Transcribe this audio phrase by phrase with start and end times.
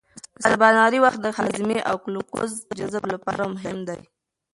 [0.39, 4.01] د سباناري وخت د هاضمې او ګلوکوز جذب لپاره مهم دی.